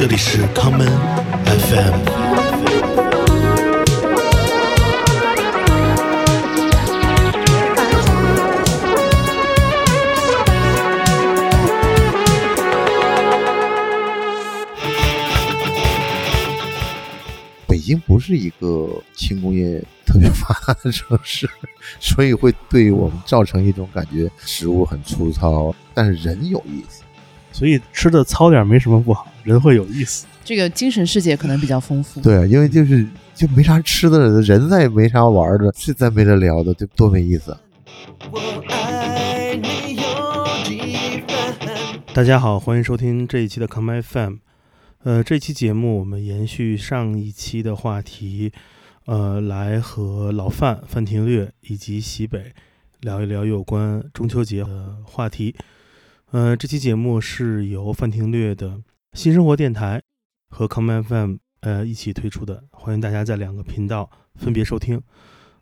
[0.00, 0.88] 这里是 common
[1.44, 1.92] FM。
[17.66, 21.46] 北京不是一个轻工业特别发达的城市，
[22.00, 27.02] 所以会对我们造成一种感觉，食物很粗糙，但是人有意思。
[27.52, 30.26] 所以吃的糙点没什么不好，人会有意思。
[30.44, 32.20] 这个精神世界可能比较丰富。
[32.20, 37.60] 对，啊因为就是就没啥吃的了，人再也没啥玩的，这再没得聊的，就多没意思啊！
[42.12, 44.36] 大家好，欢迎收听这一期的 Come FM。
[45.04, 48.52] 呃，这期节目我们延续上一期的话题，
[49.06, 52.52] 呃，来和老范范廷略以及西北
[53.00, 55.54] 聊一聊有关中秋节的话题。
[56.32, 58.78] 呃，这期节目是由范廷略的
[59.12, 60.00] 新生活电台
[60.48, 65.02] 和 Come FM 呃一起推出的，欢迎大家在两个频道分别收听。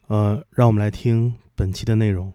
[0.08, 2.30] 呃，让我们来听本期的内容。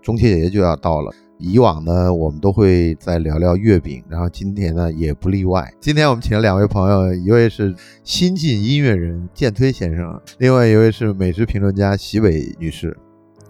[0.00, 5.70] 中秋节就要到了，以往呢我们都会再聊聊月饼，然后今天呢也不例外。
[5.78, 12.96] 今天我们请了两位朋友，一位是新晋音乐人建推先生，另外一位是美食评论家席伟女士。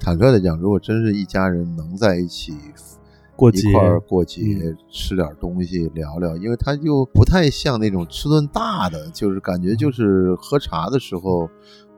[0.01, 2.53] 坦率的讲，如果真是一家人能在一起
[3.39, 11.49] 过节一块儿过节，嗯吃点东西聊聊，因为它就不太像那种吃顿大的，就是感觉就是喝茶的时候，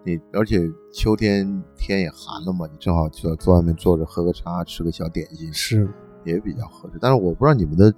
[0.04, 5.88] 你而且秋天天也寒了嘛，你正好就坐外面坐着喝个茶，吃个小点心，是
[6.26, 6.98] 也比较合适。
[7.00, 7.90] 但是我不知道你们的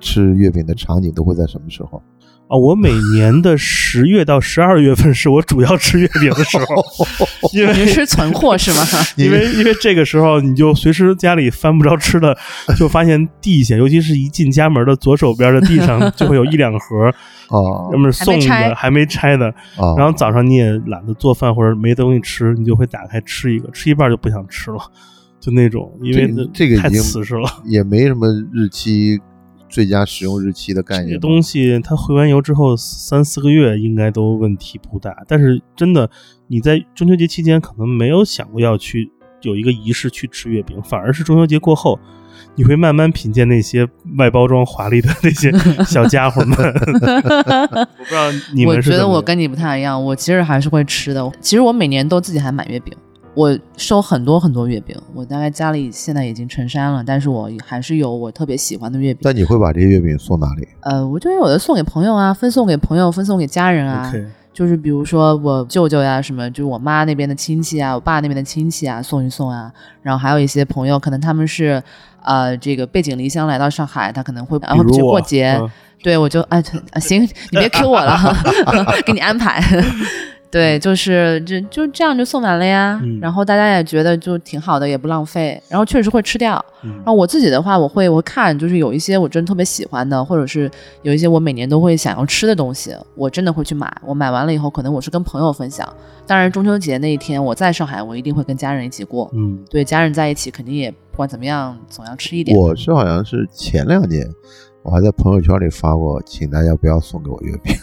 [0.00, 2.02] 吃月饼的场景都会在什么时候？
[2.48, 6.84] 啊，我每年的十月到十二月份是我主要吃月饼的时候，
[7.52, 8.82] 因为你是存货是吗？
[9.16, 12.34] 因为因为这个时候你就随时家里翻不着吃的，
[12.78, 17.06] 就发现地下，尤其是一进家门的左手边的地上 就会有一两盒，
[17.48, 17.60] 啊
[17.92, 24.78] 要么是送的还没拆的，哦，然后早上你也懒得做饭或者没东西吃，你就会打开吃一个，吃一半就不想吃了，
[25.38, 27.46] 就那种，因为这个太已经瓷实了。
[27.66, 29.20] 也没什么日期
[29.68, 31.28] 最佳使用日期的概这个念这。
[31.28, 36.10] 东西它回完油之后三四个月应该都问题不大，但是真的
[36.46, 39.10] 你在中秋节期间可能没有想过要去
[39.42, 41.98] 有一个仪式去吃月饼，反而是中秋节过后，
[42.56, 43.86] 你会慢慢品鉴那些
[44.16, 45.52] 外包装华丽的那些
[45.86, 46.56] 小家伙们。
[46.58, 51.30] 我不知道你我觉们是怎么得我跟你不太一样，我其实还是会吃的。
[51.40, 52.92] 其实我每年都自己还买月饼，
[53.38, 59.20] 我收很多很多月饼，我大概家里现在已经成山了，但是我还是有我特别喜欢的月饼。
[59.22, 60.66] 那你会把这些月饼送哪里？
[60.80, 64.12] 呃，我就有的送给朋友啊，分送给朋友，分送给家人啊。
[64.52, 69.72] 就是比如说我舅舅呀，什么，就是我妈那边的亲戚啊，我爸那边的亲戚啊，送一送啊。
[70.02, 71.80] 然后还有一些朋友，可能他们是
[72.24, 75.70] 呃这个背井离乡来到上海，他可能会然后去过节，嗯
[76.02, 76.60] 对我就哎
[76.90, 78.18] 啊行，你别 Q 我了，
[79.06, 79.62] 给你安排。
[80.50, 82.98] 对，就是就就这样就送完了呀。
[83.02, 85.62] 嗯然后大家也觉得就挺好的，也不浪费。
[85.68, 86.64] 然后确实会吃掉。
[86.82, 90.70] 嗯然后我自己的话，我会我会看，就是有一些我真的特别喜欢的，或者是
[91.02, 93.92] 有一些我每年都会想要吃的东西，我真的会去买。
[94.04, 95.86] 我买完了以后，可能我是跟朋友分享。
[96.26, 99.30] 当然，中秋节那一天我在上海，我一定会跟家人一起过。
[99.34, 102.56] 嗯对，家人在一起，肯定也不管怎么样，总要吃一点。
[102.56, 104.26] 我是好像是前两年，
[104.82, 107.74] 我还在朋友圈里发过，请大家不要送给我月饼。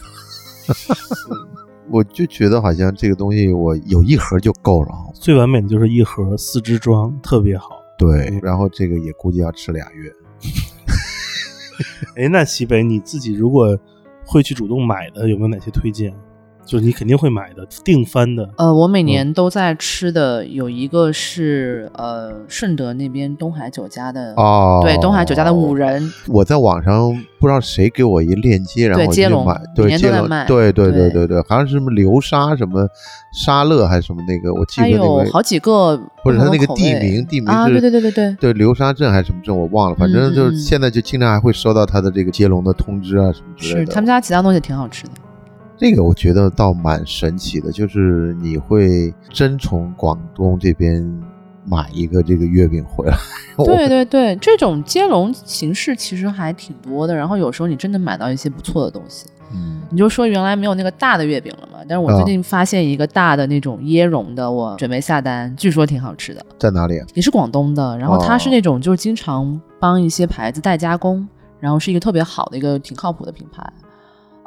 [1.90, 7.69] 我就觉得好像这个东西我有一盒就够了，最完美的就是一盒四支装，特别好。
[7.97, 10.12] 对，然后这个也估计要吃俩月。
[12.18, 13.78] 哎，那西北你自己如果
[14.25, 16.13] 会去主动买的，有没有哪些推荐？
[16.66, 18.50] 就是你肯定会买的，定番的。
[18.58, 31.25] 呃，我每嗯年都在吃的有一个是呃顺德那边东海酒家的哦，对东海酒家的五人，我在网上不知道谁给我一链接，然后我就去接龙买，对接龙，对对对对。
[31.25, 32.88] 对对，好像是什么流沙什么
[33.34, 43.86] 沙乐还是什么那个，我记它得那个有好几个同不是他那个地名，地名啊，是对对对对对，对流沙镇还是什么镇我忘了，反正就是现在就经常还会收到他的这个接龙的通知啊什么之类的。
[43.86, 45.12] 是他们家其他东西挺好吃的。
[45.77, 51.04] 这个我觉得倒蛮神奇的，就是你会真从广东这边
[51.66, 53.18] 买一个这个月饼回来。
[53.66, 59.27] 对对对，这种接龙形式其实还挺多的，然后有时候你真的买到一些不错的东西。
[59.54, 66.44] 嗯，你就说原来没有那个大的月饼了嘛，但是我啊最近发现一个大的那种椰蓉的，我准备下单，据说挺好吃的。
[66.57, 67.06] 在哪里啊？
[67.13, 71.27] 也是广东的，然后它是哦那种就是经常帮一些牌子代加工，
[71.60, 73.62] 然后是一个特别好的一个挺靠谱的品牌。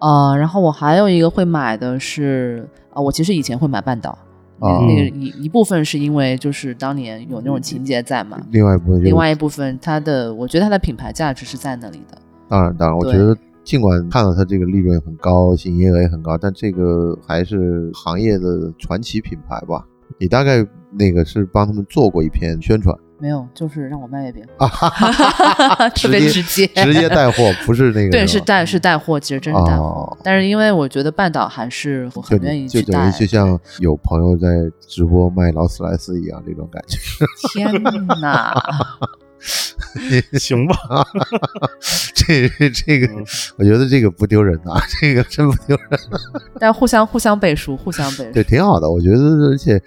[0.01, 4.17] 呃，然后我还有一个会买的是，呃，我其实以前会买半岛，
[4.61, 12.19] 那啊那个一一部分是因为就是当年有那种情节在嘛，另外一部分就另外一部分它的我觉得它的品牌价值是在那里的。
[12.49, 19.85] 当然，当然，我觉得尽管看到它这个利润很高，营业额也很高，但这个还是行业的传奇品牌吧。
[20.19, 29.85] 你大概那个是帮他们做过一篇宣传没有，就是让我卖月饼，啊，哈哈哈哈哈特别直接，直接带货，不是那个对，是带是带货，其实真是带货。
[29.85, 32.99] 哦但是因为我觉得半岛还是我很愿意就去带。
[32.99, 34.49] 等于就像有朋友在
[34.87, 36.99] 直播卖劳斯莱斯一样，这种感觉。
[37.53, 37.73] 天
[38.21, 38.55] 哪，
[40.39, 40.77] 行吧，
[42.15, 43.25] 这这个嗯，
[43.57, 46.01] 我觉得这个不丢人啊，这个真不丢人。
[46.59, 48.33] 但互相互相背书，互相背书。
[48.33, 48.91] 对，挺好的。
[48.91, 49.19] 我觉得，
[49.51, 49.81] 而且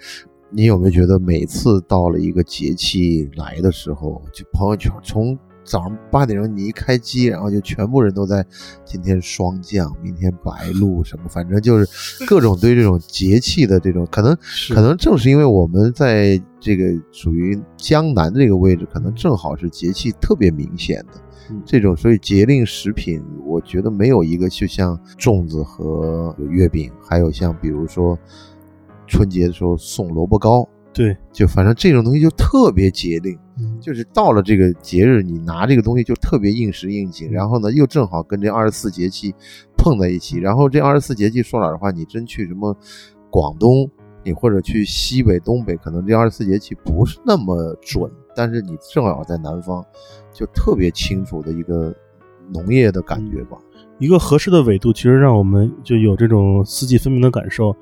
[0.54, 8.44] 你有没有觉得，每次到了一个节气来的时候，就朋友圈从早上八点钟你一开机，然后就全部人都在
[8.84, 14.36] 今天霜降，明天白露什么，反正就是各种对这种节气的这种可能，
[14.74, 21.12] 可能正是因为我们在这个属于江南这个位置，可能正好是节气特别明显的。
[21.50, 28.16] 嗯这种所以节令食品，我觉得没有一个就像粽子和月饼，还有像比如说
[29.12, 39.34] 春节的时候送萝卜糕，对，就反正这种东西就特别节令，嗯就是到了这个节日，你拿这个东西就特别应时应景，然后呢又正好跟这二十四节气
[39.76, 42.74] 碰在一起，然后这二十四节气说老实话，你真去什么
[43.30, 43.88] 广东，
[44.24, 49.84] 你或者去西北、东北，可能这二十四节气不是那么准，但是你正好在南方，
[50.32, 51.94] 就特别清楚的一个
[52.50, 53.58] 农业的感觉吧。
[54.02, 57.72] 一个合适的纬度，其实让我们就有这种四季分明的感受，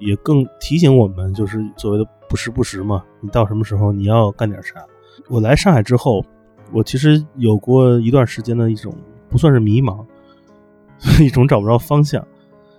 [0.00, 3.04] 也更提醒我们，就是所谓的不时不时嘛。
[3.20, 4.84] 你到什么时候你要干点啥？
[5.28, 6.24] 我来上海之后，
[6.72, 8.92] 我其实有过一段时间的一种
[9.28, 10.04] 不算是迷茫，
[11.22, 12.26] 一种找不着方向。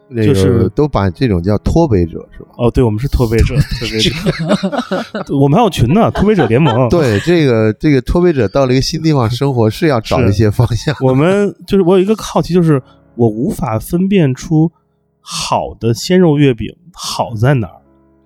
[0.09, 2.50] 那个就是都把这种叫脱北者是吧？
[2.57, 6.88] 哦，对，我们是脱北者， 脱北者，我们还有群呢，脱北者联盟。
[6.89, 10.95] 对，这个这个脱北者到了一个新地方生活，是要找一些方向。
[11.01, 12.81] 我们就是我有一个好奇，就是
[13.15, 14.71] 我无法分辨出
[15.21, 17.81] 好的鲜肉月饼好在哪儿，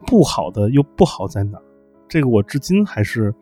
[0.08, 1.64] 不好的又不好在哪儿，
[2.08, 3.34] 这个我至今还是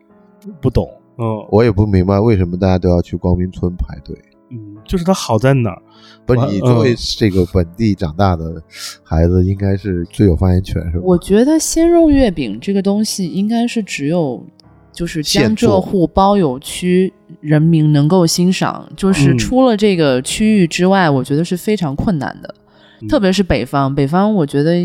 [0.60, 0.88] 不懂。
[1.18, 4.16] 嗯我也不明白为什么大家都要去光明村排队。
[4.52, 5.82] 嗯，就是它好在哪儿？
[6.24, 8.62] 不是你作为嗯这个本地长大的
[9.02, 11.02] 孩子，应该是最有发言权，是吧？
[11.02, 14.44] 我觉得鲜肉月饼这个东西应该是只有
[14.92, 22.54] 就是江浙沪包邮区人民能够欣赏，就是嗯出了这个区域之外，我觉得是非常困难的。
[23.00, 24.76] 嗯特别是北方，北方我觉得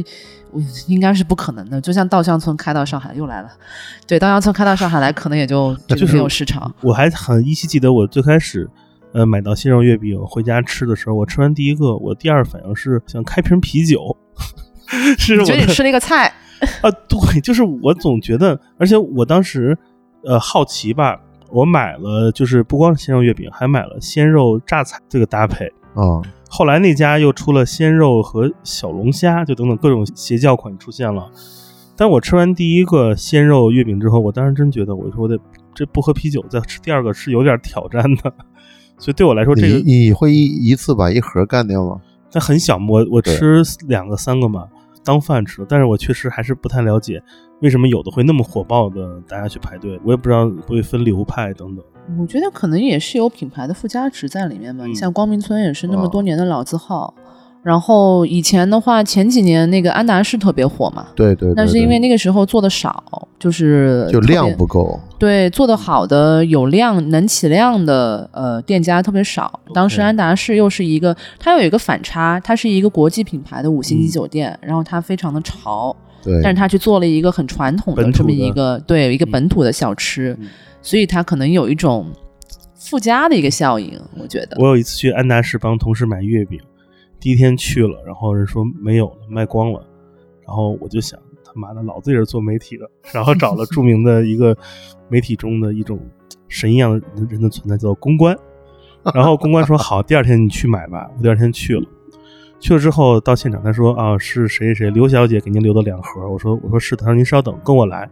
[0.51, 1.79] 嗯应该是不可能的。
[1.79, 3.49] 就像稻香村开到上海又来了，
[4.07, 6.73] 对，稻香村开到上海来，可能也就 就是没有市场。
[6.81, 8.67] 我还很依稀记得，我最开始
[9.17, 14.15] 呃买到鲜肉月饼回家吃的时候，我吃完第一个，我第二反应是想开瓶啤酒，
[15.17, 16.27] 是我觉得你吃了一个菜，
[16.83, 19.75] 啊，对，就是我总觉得，而且我当时
[20.23, 21.19] 呃好奇吧，
[21.49, 25.65] 我买了就是不光是鲜肉月饼，还买了鲜肉榨菜这个搭配。
[25.95, 31.27] 啊、后来那家又出了鲜肉和小龙虾，就等等各种邪教款出现了。
[31.95, 35.39] 但我吃完第一个鲜肉月饼之后，我当时真觉得，我说我得
[35.73, 38.31] 这不喝啤酒再吃第二个是有点挑战的。
[38.97, 42.01] 所以对我来说，这个你你会一一次把一盒干掉吗？
[42.31, 44.67] 它很小，我我吃两个三个嘛，
[45.03, 45.65] 当饭吃。
[45.69, 47.21] 但是我确实还是不太了解
[47.61, 51.83] 为什么有的会那么火爆的大家去排队，我也不知道会分流派等等。
[52.19, 54.85] 我觉得可能也是有品牌的附加值在里面吧。
[54.85, 57.13] 嗯你像光明村也是那么哦多年的老字号，
[57.63, 69.59] 然后以前的话，前几年那个安达仕特别火嘛，对对对但是因为那个时候做的少，就是就量不够，对，做的好的有量能起量的呃店家特别少。
[69.73, 80.47] 当时安达仕又是一个，它有一个反差，它是一个国际品牌的五星级嗯酒店，然后它非常的潮，对，但是它去做了一个很传统的这么一个对一个嗯本土的小吃，嗯
[80.81, 82.05] 所以它可能有一种
[82.75, 84.55] 附加的一个效应，我觉得。
[84.57, 86.57] 我有一次去安达仕帮同事买月饼，
[87.19, 89.85] 第一天去了，然后人说没有了，卖光了，
[90.45, 94.55] 然后我就想，他妈的，老子也是做媒体的，然后找了著名的一个
[95.09, 95.99] 媒体中的一种
[96.47, 98.37] 神一样的人的存在，叫做公关。
[99.13, 101.09] 然后公关说好，第二天你去买吧。
[101.15, 101.85] 我第二天去了，
[102.59, 106.29] 去了之后到现场，他说啊是谁谁谁刘小姐给您留的两盒。
[106.29, 108.09] 我说我说是的，他说您稍等，跟我来。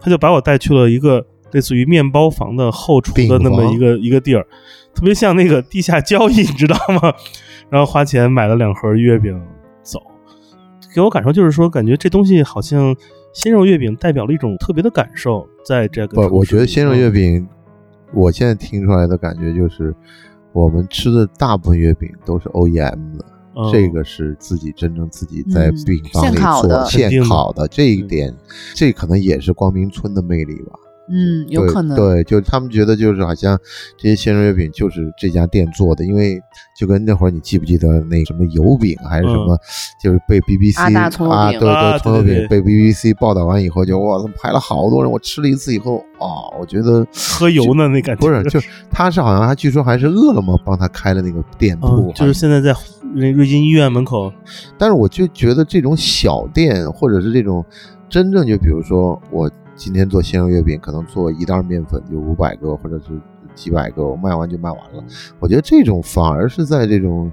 [0.00, 4.46] 他就把我带去了一个类似于面包房的后厨的那么一个一个地儿，
[4.94, 7.12] 特别像那个地下交易，你知道吗？
[7.70, 9.40] 然后花钱买了两盒月饼
[9.82, 10.00] 走，
[10.94, 12.94] 给我感受就是说，感觉这东西好像
[13.32, 17.48] 鲜肉月饼代表了一种特别的感受，在这个不，我觉得鲜肉月嗯饼，
[18.14, 19.94] 我现在听出来的感觉就是，
[20.52, 25.84] 我们吃的大部分月饼都是 OEM 的，嗯这个是自己真正自己在嗯。
[25.84, 28.34] 饼房里做现烤的，这一嗯点，
[28.74, 30.78] 这可能也是光明村的魅力吧。
[31.08, 31.96] 嗯，有可能。
[31.96, 33.58] 对，就他们觉得就是好像
[33.96, 36.40] 这些鲜肉月饼就是这家店做的，因为
[36.78, 39.58] 就跟那会儿你记不记得那什么油饼还是什么，
[40.02, 47.06] 就是被 BBC 啊，对啊对，葱油饼被 BBC 报道完以后就哇，他排了好多人，我吃了一次以后啊，我觉得
[47.38, 52.74] 喝油呢那感觉不是，就是他是好像他据说还是饿了么帮他开了那个店铺嗯，，就是现在在
[53.14, 54.32] 那瑞金医院门口，
[54.76, 57.64] 但是我就觉得这种小店，或者是这种
[58.08, 63.18] 真正就比如说我今天做鲜肉月饼，可能做一袋面粉就五百个或者是
[63.54, 65.02] 几百个，我卖完就卖完了。
[65.38, 67.30] 我觉得这种反而是在这种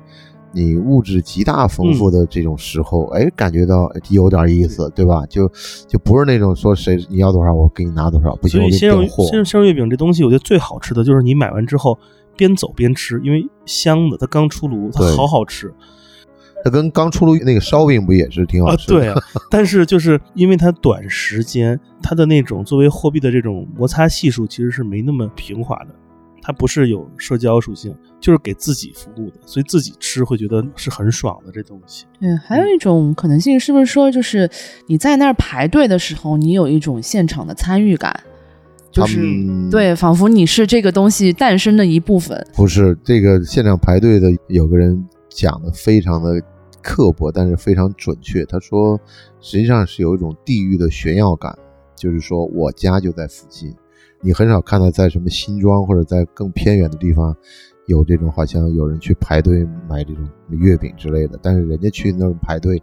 [0.52, 5.26] 你物质极大丰富的这种时候，哎，感觉到有点意思，对吧？
[5.26, 5.52] 就
[5.88, 9.26] 就不是那种说谁你要多少我给你拿多少，不行我给你所以鲜肉订货。
[9.26, 11.98] 鲜肉鲜肉月饼这东西，我觉得最好吃的就是你买完之后
[12.38, 15.74] 边走边吃，因为香的，它刚出炉，它好好吃
[16.66, 18.76] 它跟刚出炉那个烧饼不也是挺好啊！
[18.76, 19.00] 吃的？
[19.00, 25.94] 对啊， 但是就是因为它短时间，它的那种作为货币的这种摩擦系数其实是没那么平滑的，
[26.42, 32.06] 它不是有社交属性，就是给自己服务的，所以自己吃会觉得是很爽的这东西。
[32.20, 34.50] 对，还有一种可能性是不是说，就是
[34.88, 38.24] 你在那儿排队的时候，你有一种现场的参与感，
[38.92, 39.22] 就是
[39.70, 42.44] 对，仿佛你是这个东西诞生的一部分。
[42.56, 46.42] 不是这个现场排队的有个人讲的非常的
[46.86, 48.46] 刻薄，但是非常准确。
[48.46, 49.00] 他说，
[49.42, 51.58] 实际上是有一种地域的炫耀感，
[51.96, 53.76] 就是说我家就在附近，
[54.22, 57.36] 你很少看到在什么新庄或者在更偏远的地方
[57.88, 62.82] 有这种好像有人去排队买这种月饼之类的，但是人家去那儿排队，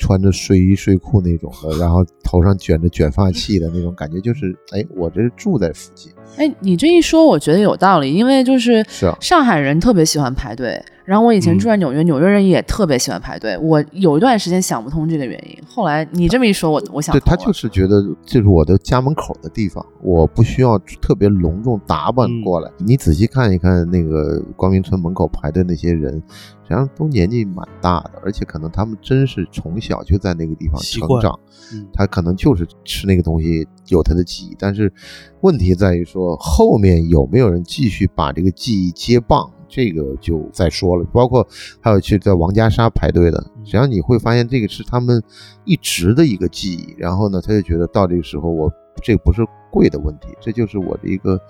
[0.00, 6.10] 穿着睡衣睡裤那种的，然后头上卷着卷发器的那种感觉，就是哎，我这是住在附近。
[6.36, 8.84] 哎，你这一说，我觉得有道理，因为就是
[9.20, 13.58] 上海人特别喜欢排队，然后我以前嗯住在纽约，纽约人也特别喜欢排队。
[13.58, 22.70] 我有一段时间想不通这个原因，后来你这么一说，我我想对他就是觉得这是我的家门口的地方，我不需要特别隆重打扮嗯过来。
[22.78, 26.22] 你仔细看一看那个光明村门口排队那些人，
[26.70, 31.38] 实际上都年纪蛮大的，而且可能他们真是从小就在那个地方成长，
[31.72, 34.56] 嗯，他可能就是吃那个东西有他的记忆。
[34.58, 34.92] 但是
[35.40, 39.52] 问题在于说后面有没有人继续把这个记忆接棒。
[39.72, 41.46] 这个就再说了，包括
[41.80, 45.22] 还有去在王家沙排队的，嗯实际上你会发现这个是他们
[45.64, 46.92] 一直的一个记忆。
[46.98, 48.68] 然后呢，他就觉得到这个时候我
[49.00, 51.40] 这不是贵的问题，这就是我的一个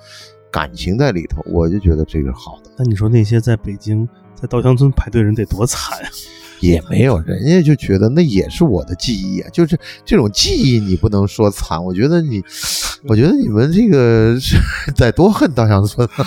[0.53, 2.71] 感情在里头，我就觉得这个是好的。
[2.77, 4.07] 那你说那些在北京
[4.41, 6.09] 在稻香村排队人得多惨啊、
[6.61, 11.83] 也没有，人家就觉得那也是我的记忆啊，就是这种记忆你不能说惨。
[11.83, 12.43] 我觉得你，
[13.05, 14.57] 我觉得你们这个是
[14.93, 16.27] 得多恨稻香村啊。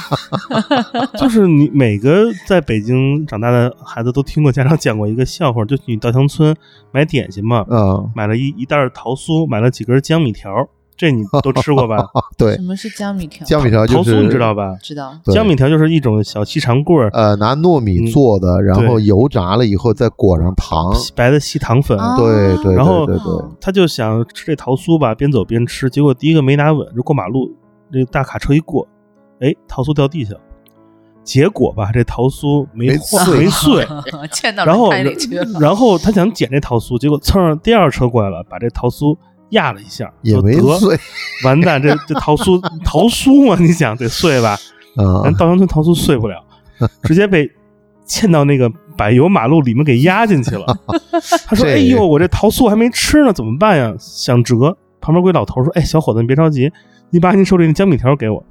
[1.19, 6.55] 就是你每个在北京长大的孩子都听过家长讲过一个笑话，就你稻香村
[6.91, 11.97] 买点心嘛，嗯，买了一一袋桃酥，买了几根江米条，这你都吃过吧？
[12.37, 13.45] 对什，么是江米条？
[13.45, 14.75] 江米条就是桃酥你知道吧？
[14.81, 15.13] 知道。
[15.25, 20.93] 江米条就是一种小细长棍儿，呃，拿糯米嗯做的，然后油炸了以后再裹上糖。
[21.15, 21.97] 白的细糖粉。
[21.97, 27.51] 啊对对然后对对对，他就想吃这桃酥吧，边走边吃，结果第一个没拿稳，就过马路，
[27.91, 28.87] 这个大卡车一过，
[29.39, 30.39] 哎，桃酥掉地下了。
[31.23, 33.87] 结果吧，这桃酥没没碎没碎，
[34.65, 34.91] 然后。
[35.59, 39.15] 然后他想捡这桃酥，结果蹭上第二车过来了，把这桃酥
[39.53, 40.95] 压了一下，也没 碎。
[41.43, 44.51] 完蛋，这这桃酥桃酥嘛，你想得碎吧？
[44.97, 46.43] 啊咱稻香村桃酥碎不了，
[47.03, 47.49] 直接被
[48.07, 50.65] 嵌到那个柏油马路里面给压进去了。
[51.47, 53.93] 他说：“这哎呦，我这桃酥还没吃呢，怎么办呀？
[53.97, 56.71] 想折。”旁边有个老头说：“哎，小伙子，你别着急，
[57.13, 58.43] 你把你手里那江米条给我，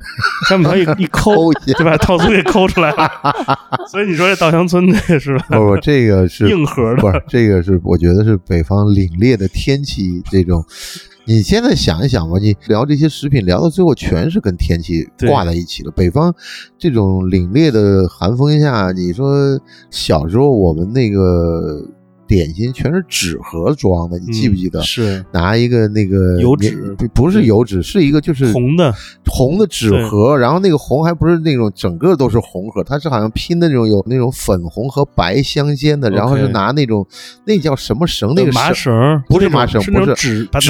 [0.49, 3.11] 江米条一 一抠就把套酥给抠出来了。
[3.91, 5.47] 所以你说这稻香村那是吧？
[5.49, 10.65] 不不，这个是 硬核的不是这个是我觉得是北方凛冽的天气这种。
[11.25, 15.91] 你现在想一想吧，你聊这些食品聊到最后全是跟天气挂在一起了。
[15.91, 16.33] 北方
[16.79, 21.81] 这种凛冽的寒风下，你说小时候我们那个
[22.35, 24.81] 点心全是纸盒装的，你记不记得？
[24.81, 28.93] 嗯是拿一个那个油纸不不是油纸，是一个就是红的，
[29.27, 37.07] 红的纸盒，然后那个红还不是那种整个都是红盒，它是好像拼的那种有那种粉红和白相间的，然后是拿那种
[37.45, 38.33] 那叫什么绳？
[38.35, 40.15] 那个麻绳绳，不是麻绳，不是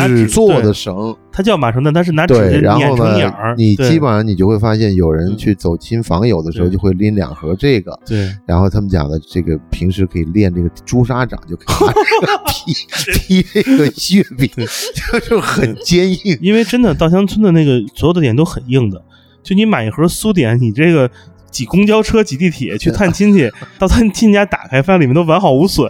[0.07, 1.15] 纸做的绳。
[1.33, 5.37] 它叫马绳，但它是拿纸对，然后儿，，你基本上你就会发现有人嗯。
[5.37, 8.31] 去走亲访友的时候就会拎两盒这个，对。
[8.47, 12.75] 然后他们讲的这个平时可以练这个朱砂掌，就可以
[13.15, 13.93] 劈劈 这个月
[14.39, 16.39] 饼，就是很坚硬。
[16.41, 19.03] 因为真的稻香村的那个所有的点都很硬的，
[19.43, 21.11] 就你买一盒酥点，你这个
[21.53, 25.89] 挤公交车、挤地铁去探亲戚， 到他亲家打开，发现里面都完好无损。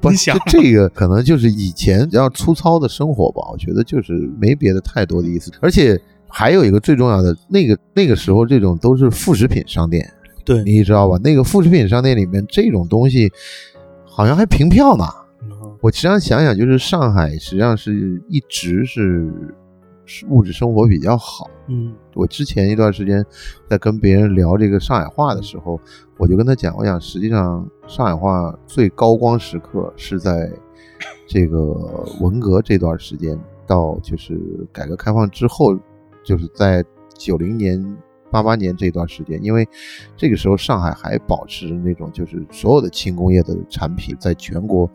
[0.00, 5.52] 不你想这这个可能就是以前比较粗糙的生活吧，我觉得就是没别的太多的意思。
[5.60, 10.10] 而且还有一个最重要的，那个那个时候这种都是副食品商店，
[10.44, 11.18] 对，你知道吧？
[11.22, 13.30] 那个副食品商店里面这种东西
[14.06, 15.04] 好像还凭票呢。
[15.82, 19.32] 我实际上想想，就是上海实际上是一直是
[20.04, 21.48] 是物质生活比较好。
[21.68, 23.24] 嗯，我之前一段时间
[23.68, 25.80] 在跟别人聊这个上海话的时候，
[26.16, 30.52] 我就跟他讲，我想实际上上海话最高光时刻是在
[31.26, 31.58] 这个
[32.20, 34.38] 文革这段时间到就是
[34.72, 35.78] 改革开放之后，
[36.24, 36.84] 就是在
[37.16, 37.96] 九零年、
[38.30, 39.68] 八八年这段时间，因为
[40.16, 44.90] 这个时候上海还保持着那种就是所有的轻工业的产品在全国。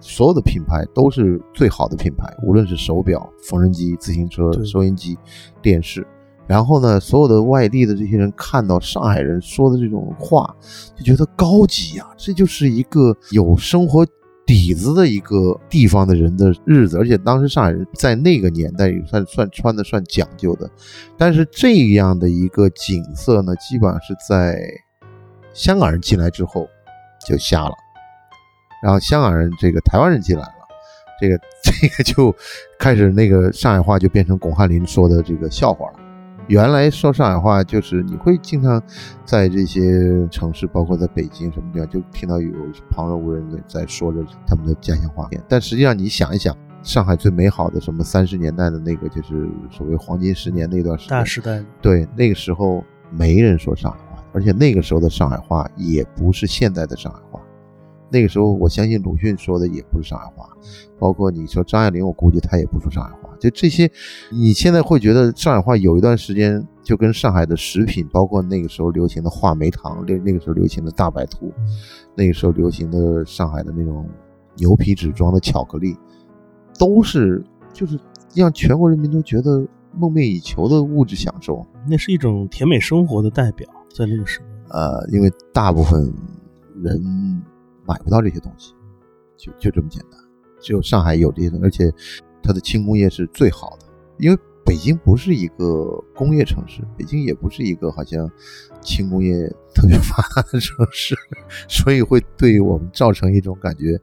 [0.00, 5.18] 所有的品牌都是最好的品牌，无论是手表、缝纫机、自行车、收音机、
[5.60, 6.06] 电视。
[6.48, 10.56] 然后呢，所有的外地的这些人看到上海人说的这种话，
[10.96, 14.04] 就觉得高级呀，这就是一个有生活
[14.46, 16.96] 底子的一个地方的人的日子。
[16.96, 20.68] 而且当时上海人在那个年代也算算穿的算讲究的，
[21.18, 24.58] 但是这样的一个景色呢，基本上是在
[25.52, 26.66] 香港人进来之后
[27.26, 27.74] 就瞎了。
[28.82, 30.54] 然后香港人这个台湾人进来了，
[31.20, 32.34] 这个 这个就
[32.78, 36.07] 开始那个上海话就变成巩汉林说的这个笑话了。
[36.48, 38.82] 原来说上海话就是你会经常
[39.24, 42.50] 在这些城市，包括在北京什么地方，就听到有
[42.90, 45.28] 旁若无人的在说着他们的家乡话。
[45.46, 57.27] 但实际上你想一想，上海最美好的什么三十年代的那个就是所谓黄金十年那段时大时代，对那个时候没人说上海话，而且那个时候的上海话也不是现在的上海话。
[58.10, 60.48] 那个时候，我相信鲁迅说的也不是上海话，
[60.98, 63.28] 包括你说张爱玲，我估计她也不说上海话。
[63.38, 63.90] 就这些，
[64.30, 71.52] 你现在会觉得上海话有一段时间就跟上海的食品，包括那个时候流行的话梅糖，那那个时候流行的大白兔，
[72.16, 74.08] 那个时候流行的上海的那种
[74.56, 75.96] 牛皮纸装的巧克力，
[76.78, 78.00] 都是就是
[78.34, 81.64] 让全国人民都觉得梦寐以求的物质享受。
[81.86, 84.46] 那是一种甜美生活的代表，在那个时候。
[84.70, 86.12] 呃，因为大部分
[86.82, 87.42] 人。
[87.88, 88.74] 买不到这些东西，
[89.36, 90.20] 就就这么简单。
[90.60, 91.90] 只有上海有这些东西，而且
[92.42, 93.86] 它的轻工业是最好的。
[94.18, 98.30] 因为北京不是一个工业城市，北京也不是一个好像
[98.82, 101.16] 轻工业特别 发达的城市，
[101.68, 103.98] 所以会对我们造成一种感觉，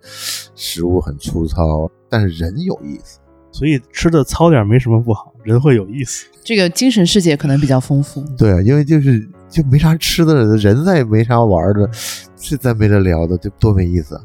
[0.56, 3.20] 食物很粗糙，但是人有意思。
[3.52, 6.26] 所以吃的糙点没什么不好，人会有意思。
[6.44, 8.22] 这个精神世界可能比较丰富。
[8.38, 11.90] 对啊，因为就是就没啥吃的了，人再也没啥玩的。
[12.38, 14.20] 是再没得聊的，就多没意思。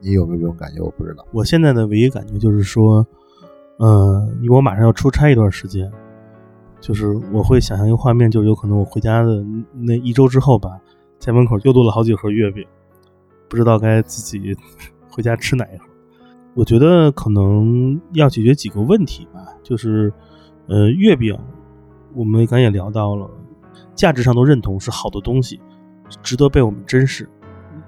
[0.00, 0.80] 你有没有这种感觉？
[0.80, 1.26] 我不知道。
[1.32, 3.04] 我现在的唯一感觉就是说，
[3.78, 5.90] 嗯，因为我马上要出差一段时间，
[6.80, 10.78] 就是我会想象一个画面，就是有可能我回家的那一周之后吧，
[11.18, 12.64] 在门口又多了好几盒月饼，
[13.48, 14.56] 不知道该自己
[15.10, 15.84] 回家吃哪一盒。
[16.54, 20.12] 我觉得可能要解决几个问题吧，就是，
[20.68, 21.36] 呃，月饼，
[22.14, 23.28] 我们刚也聊到了，
[23.96, 25.60] 价值上都认同是好的东西，
[26.22, 27.28] 值得被我们珍视。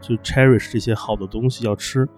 [0.01, 2.09] 就 cherish 这些好的东西要吃，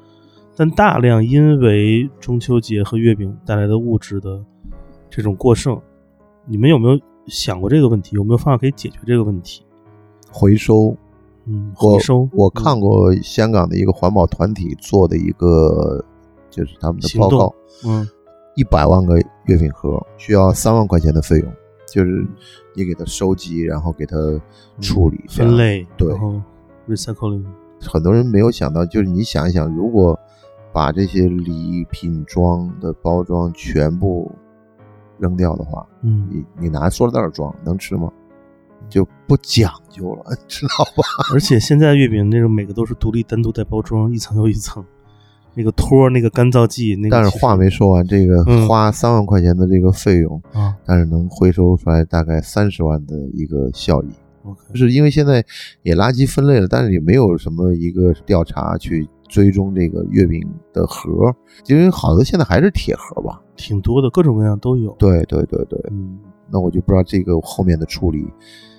[0.54, 4.38] 但大量因为中秋节和月饼带来的物质的
[5.08, 5.80] 这种过剩，
[6.46, 8.16] 你们有没有想过这个问题？
[8.16, 9.64] 有没有方法可以解决这个问题？
[10.30, 10.94] 回收，
[11.46, 12.28] 嗯，回收。
[12.34, 16.04] 我看过香港的一个环保团体做的一个，
[16.50, 17.54] 就是他们的报告，
[17.86, 18.06] 嗯，
[18.56, 21.50] 一百万个月饼盒需要三万块钱的费用，
[21.90, 22.26] 就是
[22.74, 24.16] 你给它收集，然后给它
[24.80, 26.14] 处理、分类，对
[26.88, 27.44] ，recycling。
[27.80, 30.18] 很多人没有想到，就是你想一想，如果
[30.72, 34.30] 把这些礼品装的包装全部
[35.18, 38.12] 扔掉的话，嗯，你你拿塑料袋装能吃吗？
[38.88, 41.02] 就不讲究了， 知道吧？
[41.32, 44.84] 而且现在月饼那种每个都是独立单独带包装，一层又一层，
[45.54, 47.10] 那个托、那个干燥剂，那个。
[47.10, 54.08] 但是话没说完，这个花三万块钱的这个费用啊，但是能回收出来大概三十万的一个效益。
[54.72, 55.44] 就是因为现在
[55.82, 61.32] 也垃圾分类了，但是也没有什么一个调查去追踪这个月饼的盒，
[61.66, 64.96] 因为好多现在还是铁盒吧，挺多的，各种各样都有。
[64.98, 66.18] 对对对对，嗯，
[66.50, 68.26] 那我就不知道这个后面的处理。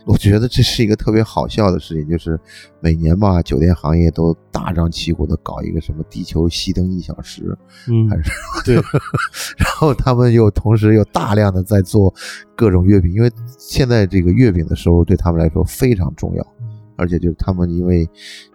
[0.05, 2.39] 我觉得这是一个特别好笑的事情，就是
[2.79, 7.55] 每年吧，酒店行业都大张旗鼓的搞一个什么地球熄灯一小时，
[7.87, 8.31] 嗯，还是
[8.65, 8.75] 对，
[9.57, 12.11] 然后他们又同时又大量的在做
[12.55, 16.47] 各种月饼，因为现在这个月饼的收入对他们来说非常重要，
[16.95, 18.09] 而且就是他们因为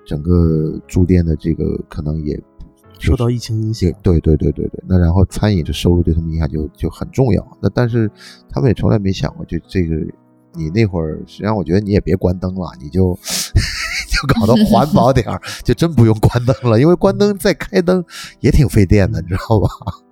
[0.05, 2.37] 整个住店的这个可能也
[2.99, 8.11] 受到疫情影响，对对对对对，那然后餐饮的收入对他们影响就就很重要，那但是
[8.49, 9.95] 他们也从来没想过就这个。
[10.57, 13.19] 你那会儿，实际上我觉得你也别关灯了，你就
[14.11, 18.05] 就搞得环保点儿，就真不用关灯了，因为关灯再开灯
[18.41, 19.69] 也挺费电的，你知道吧？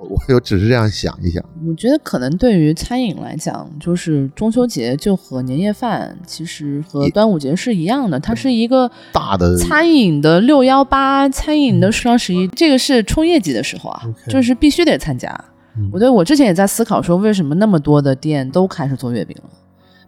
[0.00, 1.44] 我就只是这样想一想。
[1.68, 15.28] 我觉得可能对于餐饮来讲，就是中秋节就和年夜饭其实和端午节是一样的，它是一个大的餐饮的六幺八，餐饮的双十一，这个是冲业绩的时候啊就是必须得参加。
[15.76, 19.50] 嗯我觉得我之前也在思考说，为什么那么多的店都开始做月饼了？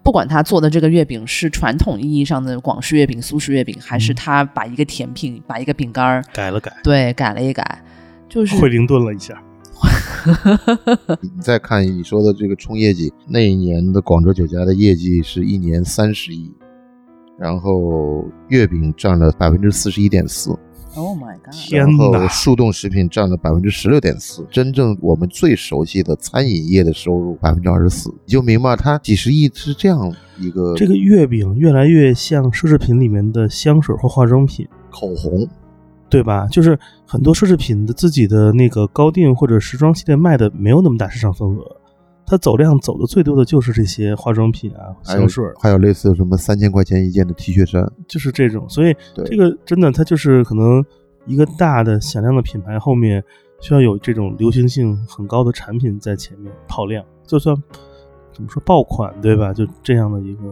[0.03, 4.15] 不管他做的这个月饼是传统意义上的广式月饼、苏式月饼，还是嗯。
[4.15, 7.83] 他把一个甜品、把一个饼干儿改了改，对改了一改，
[8.29, 9.43] 就是惠灵顿了一下。
[11.21, 16.55] 你再看你说的这个冲业绩，那一年的广州酒家的业绩是一年三十亿，
[17.37, 20.57] 然后月饼占了百分之四十一点四，
[20.95, 21.53] Oh my god！
[21.53, 35.49] 天然后哪速冻食品占了百分之十六点四，真正我们最熟悉的餐饮业的收入百分之二十四，你就明白它几十亿是这样一个这个月饼越来越像奢侈品里面的香水或化妆品，口红，
[36.11, 36.47] 对吧？
[36.49, 41.77] 就是很多奢侈品的自己的那个高定或者时装系列卖的没有那么大市场份额，
[42.27, 48.65] 它走量走的最多的就是这些化妆品啊、香水，还有类似什么三千块钱一件的 T 恤衫，就是这种。
[48.69, 50.85] 所以这个真的它就是可能
[51.27, 53.23] 一个大的响亮的品牌后面
[53.61, 57.55] 需要有这种流行性很高的产品在前面跑量，就算
[58.33, 59.53] 怎么说爆款对吧？
[59.53, 60.43] 就这样的一个，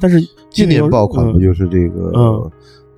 [0.00, 0.18] 但是
[0.50, 2.50] 今年爆款不嗯就是这个、嗯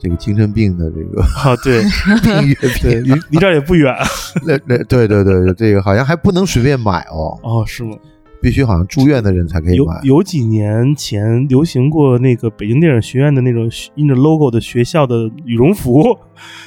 [0.05, 1.57] 这个精神病的这个啊？
[1.65, 1.83] 对
[2.23, 3.93] 病 月对，离离这儿也不远
[4.47, 7.97] 那那对对对，这个好像还不能随便买哦，哦，是吗？
[8.41, 9.99] 必须好像住院的人才可以有买。
[10.03, 16.15] 有几年前流行过那个北京电影学院的那种印着 logo 的学校的羽绒服，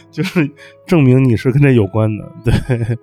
[0.09, 0.49] 就是
[0.87, 2.31] 证明你是跟这有关的。
[2.43, 2.97] 对，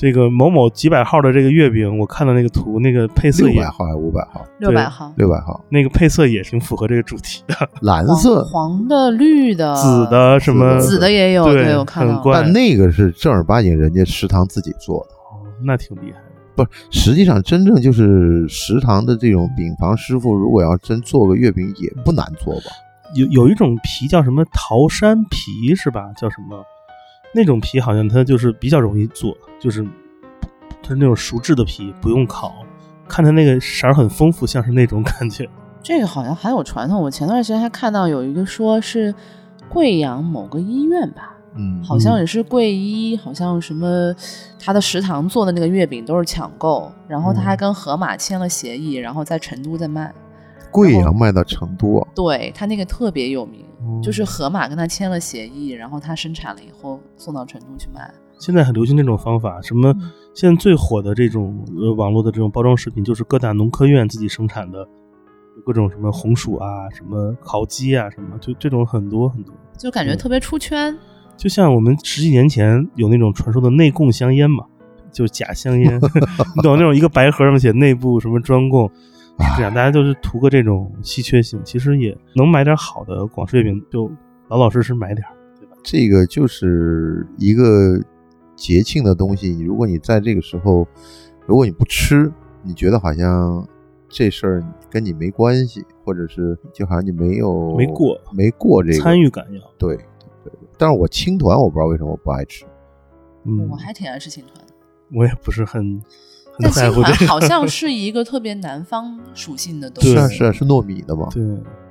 [0.00, 4.46] 这个某某几百号的这个月饼，我看到那个图，那个配色也六百号还是五百号？
[4.58, 15.10] 六百号，六百号，那个配色也挺符合这个主题的，蓝色，黄黄的、绿的、紫的什么紫的也有，对我看到很怪但那个是正儿八经人家食堂自己做的。
[15.16, 16.24] 哦，那挺厉害的。
[16.56, 22.70] 不是，实际上真正就是食堂的这种饼房师傅，如果要真做个月饼，也不难做吧？
[23.14, 26.10] 有有一种皮叫什么桃山皮是吧？
[26.16, 26.64] 叫什么？
[27.32, 29.84] 那种皮好像它就是比较容易做，就是
[30.82, 32.54] 它是那种熟制的皮，不用烤。
[33.08, 35.48] 看它那个色儿很丰富，像是那种感觉。
[35.82, 37.00] 这个好像还有传统。
[37.00, 39.14] 我前段时间还看到有一个说是
[39.68, 44.14] 贵阳某个医院吧，嗯，好像也是贵医，好像什么
[44.58, 50.12] 他的食堂做的那个月饼都是抢购，然后他还嗯跟盒马签了协议，然后在成都在卖。
[50.70, 58.12] 贵阳卖到成都啊，对他那个特别有名，哦就是盒马跟他签了协议，然后他生产了以后送到成都去卖。
[58.38, 64.78] 现在很流行这种方法，什么嗯现在最火的这种呃网络的这种包装食品，就是各大农科院自己生产的，
[65.56, 69.54] 有各种什么红薯啊、什么烤鸡啊、什么，就这种很多很多。
[69.54, 70.94] 嗯就感觉特别出圈。
[71.38, 74.62] 就像我们十几年前有那种传说的内供香烟嘛，
[75.10, 75.98] 就是假香烟，
[76.54, 78.90] 你懂那种一个白盒上面写内部什么专供，
[79.42, 84.10] 是这样，大家就是图个这种稀缺性，其实也能买点好的广式月饼，就
[84.48, 85.76] 老老实实买点儿，对吧？
[85.82, 87.98] 这个就是一个
[88.56, 89.60] 节庆的东西。
[89.60, 90.86] 如果你在这个时候，
[91.46, 92.30] 如果你不吃，
[92.62, 93.66] 你觉得好像
[94.08, 100.04] 这事儿跟你没关系，或者是就好像你没有没过没过这个参与感要，对对
[100.44, 100.68] 对。
[100.76, 102.64] 但是我青团我不知道为什么我不爱吃，
[103.44, 104.74] 嗯，我还挺爱吃青团的，
[105.14, 106.02] 我也不是很很
[106.62, 110.10] 但青在乎这个，团好像是一个特别南方属性的东西。
[110.10, 111.28] 是啊是啊是糯米的嘛？
[111.32, 111.42] 对。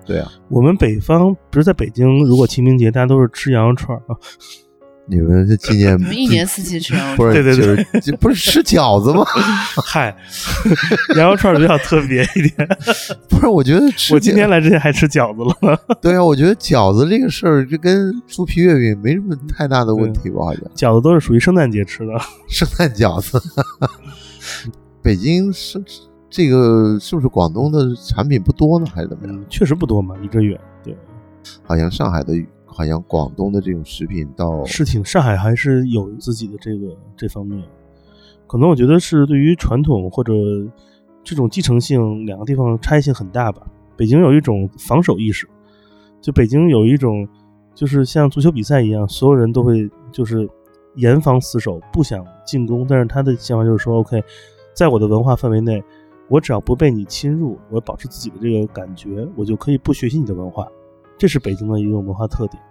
[0.05, 4.17] 对啊，我们北方不是在北京，如果清明节大家都是吃羊肉串儿啊，
[5.05, 9.23] 你们这今年我们一年四季吃羊肉不是对对对就是不是吃饺子吗？
[9.86, 10.15] 嗨，
[11.15, 12.67] 羊肉串儿比较特别一点。
[13.29, 20.39] 不是，我觉得吃我今天来之前还吃饺子了， 对啊，我觉得饺子这个事儿，这跟酥皮月饼没什么太大的问题吧？
[20.45, 22.13] 好像饺子都是属于圣诞节吃的。
[22.47, 23.39] 圣诞饺子。
[25.01, 25.83] 北京是
[26.29, 29.35] 这个是不是广东的产品不多呢，还是怎么样？
[29.35, 30.59] 嗯，确实不多嘛，离这远。
[30.83, 30.95] 对，
[31.63, 32.33] 好像上海的，
[32.65, 37.63] 好像广东的这种食品到是挺上海还是有自己的这个这方面，
[38.45, 40.33] 可能我觉得是对于传统或者
[41.23, 43.62] 这种继承性两个地方差异性很大吧。
[43.97, 45.47] 北京有一种防守意识，
[46.21, 47.27] 就北京有一种
[47.73, 50.49] 就是像足球比赛一样，所有人都会就是
[50.99, 54.23] 严防死守，不想进攻，但是他的想法就是说，OK，
[54.73, 55.83] 在我的文化范围内，
[56.27, 60.67] 我只要不被你侵入，我保持自己的这个感觉，我就可以不学习你的文化。
[61.17, 62.62] 这是北京的一种文化特点，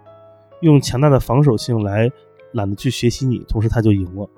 [0.61, 2.09] 用强大的防守性来
[2.53, 4.29] 懒得去学习你，同时他就赢了，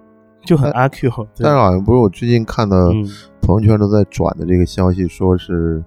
[0.46, 1.10] 就很阿 Q。
[1.38, 3.06] 但是好像不是我最近看到嗯
[3.42, 5.86] 朋友圈都在转的这个消息，说是呃，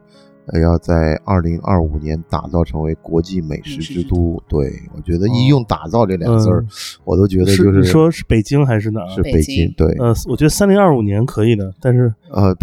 [0.61, 4.43] 要在二零二五年打造成为国际美食之都。
[4.49, 6.65] 对，我觉得一用“打造”这两个字儿，
[7.05, 9.09] 我都觉得就是你说是北京还是哪儿？
[9.15, 9.73] 是北京。
[9.77, 12.55] 对，呃，我觉得三零二五年可以的，但是呃，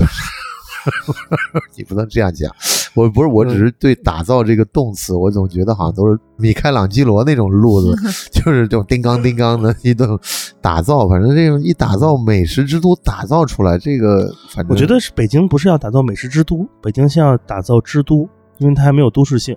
[1.76, 2.54] 你不能这样讲。
[2.94, 7.96] 我不是，我只是对“打造”这个动词，我总觉得好像都是米开朗基罗那种路子，
[8.32, 10.10] 就是这种叮当叮当的一顿
[10.62, 11.08] 打造。
[11.08, 18.28] 反正这种一打造美食之都，打造出来这个，反正我觉得是北京不是要打造美食之都，北京是要打造之都，
[18.58, 19.56] 因为它还没有都市性。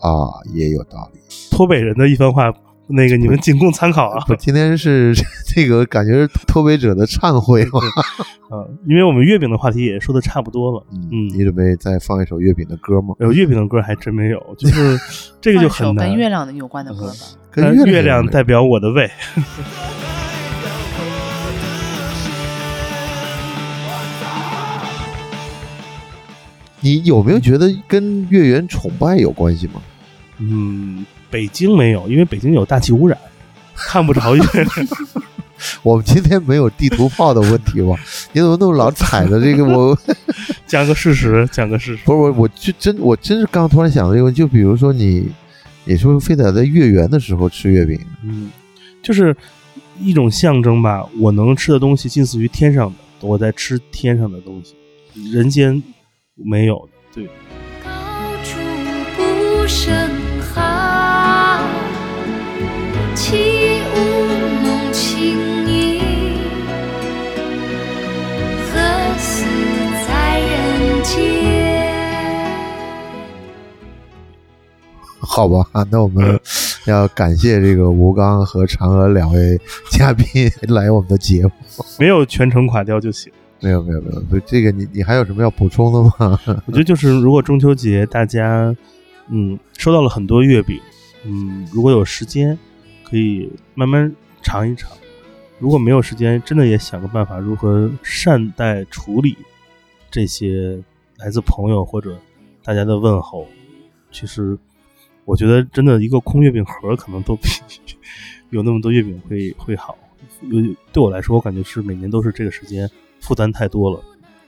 [0.00, 1.20] 啊，也有道理。
[1.50, 2.52] 脱北人的一番话。
[2.94, 4.22] 那个你们仅供参考啊！
[4.38, 5.14] 今天是
[5.46, 7.80] 这个感觉是脱北者的忏悔嘛？
[8.50, 10.84] 啊， 因为我们月饼的话题也说的差不多了。
[10.92, 13.14] 嗯，你准备再放一首月饼的歌吗？
[13.20, 14.98] 有月饼的歌还真没有，就是
[15.40, 16.06] 这个就很难。
[16.08, 17.14] 跟月亮的有关的歌吧？
[17.50, 19.10] 跟月亮代表我的胃。
[26.84, 29.80] 你有没有觉得跟月圆崇拜有关系吗？
[30.38, 31.06] 嗯。
[31.32, 33.18] 北京没有，因为北京有大气污染，
[33.74, 34.68] 看不着月亮。
[35.82, 37.94] 我们今天没有地图炮的问题吧？
[38.32, 39.64] 你怎么那么老踩着这个？
[39.64, 39.96] 我
[40.66, 42.02] 讲个事实，讲个事实。
[42.04, 45.30] 不是我，我就真，我真是刚突然想到这个，就比如说你，
[45.84, 48.50] 你说非得在月圆的时候吃月饼，嗯，
[49.02, 49.34] 就是
[50.00, 51.06] 一种象征吧。
[51.18, 54.74] 我能吃的东西近似于天上的，我在吃天上的东西，
[55.32, 55.80] 人间
[56.34, 56.92] 没有的。
[57.14, 57.26] 对。
[57.84, 57.90] 高
[58.42, 58.58] 处
[59.16, 60.21] 不胜。
[75.34, 76.38] 好吧，那我们
[76.84, 79.58] 要感谢这个吴刚和嫦娥两位
[79.90, 80.26] 嘉宾
[80.68, 81.50] 来我们的节目。
[81.98, 83.32] 没有全程垮掉就行。
[83.58, 86.38] 没有没有没有，这个你你还有什么要补充的吗？
[86.66, 88.76] 我觉得就是如果中秋节大家
[89.30, 90.78] 嗯收到了很多月饼，
[91.24, 92.58] 嗯，如果有时间
[93.02, 94.90] 可以慢慢尝一尝。
[95.58, 99.38] 如果没有时间，真的也想个办法如何善待处理
[100.10, 100.78] 这些
[101.16, 102.18] 来自朋友或者
[102.62, 103.46] 大家的问候。
[104.10, 104.58] 其实。
[105.24, 107.48] 我觉得真的一个空月饼盒可能都比
[108.50, 109.96] 有那么多月饼会会好。
[110.42, 110.60] 有
[110.92, 112.88] 对我来说，我感觉是每年都是这个时间
[113.20, 114.00] 负担太多了。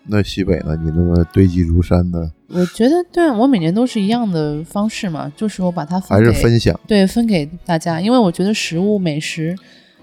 [0.07, 0.77] 那西北呢？
[0.83, 2.31] 你那么堆积如山的？
[2.49, 8.01] 我觉得对我每年都是一样的方式嘛，就是我把它还是分享，对，分给大家。
[8.01, 9.57] 因为我觉得食物美食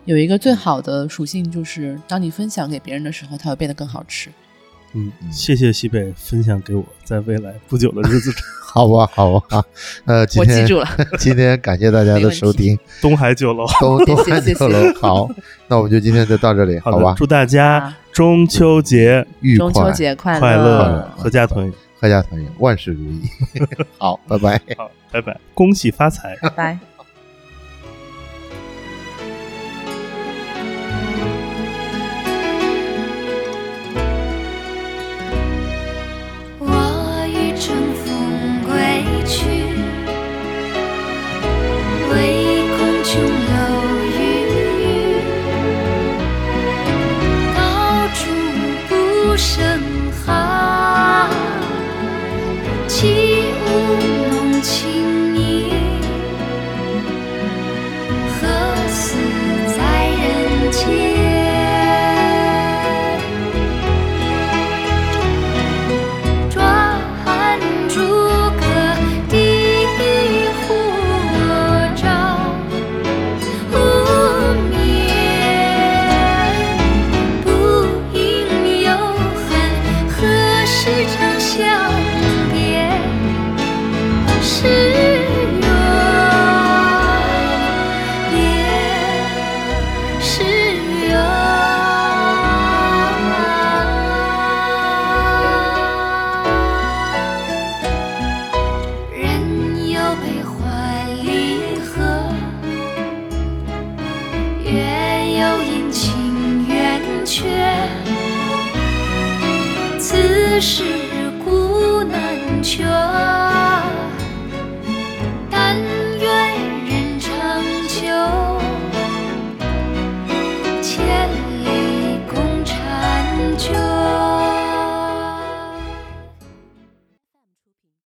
[0.06, 4.32] 有一个最好的属性，就是当你分享给别人的时候，它会变得更好吃。
[4.94, 8.42] 嗯，谢谢西北分享给我，在未来不久的日子 中。
[8.74, 9.64] 好吧，好吧，
[10.06, 10.88] 呃，今天我记住了。
[11.20, 14.94] 今天感谢大家的收听，东海酒楼，东东海酒楼。
[15.02, 15.30] 好，
[15.68, 17.14] 那我们就今天就到这里，好吧？
[17.18, 23.22] 祝大家中秋节愉快，中秋节快乐，阖家团圆，阖家团圆，万事如意。
[23.98, 26.91] 好，拜拜，好，拜拜，恭喜发财，拜拜。